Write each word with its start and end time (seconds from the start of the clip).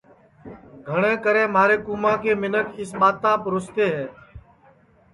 گھٹؔے 0.87 1.13
کرے 1.23 1.43
مہاری 1.53 1.77
کُوماں 1.85 2.15
کے 2.23 2.31
منکھ 2.41 2.71
اِس 2.81 2.91
ٻاتاپ 2.99 3.41
رُستے 3.53 3.85
ہے 3.95 4.05